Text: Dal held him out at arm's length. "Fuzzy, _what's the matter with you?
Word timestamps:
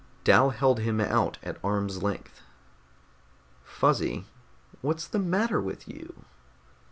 Dal 0.23 0.49
held 0.49 0.79
him 0.79 0.99
out 0.99 1.37
at 1.43 1.63
arm's 1.63 2.01
length. 2.01 2.41
"Fuzzy, 3.63 4.25
_what's 4.83 5.07
the 5.07 5.19
matter 5.19 5.61
with 5.61 5.87
you? 5.87 6.25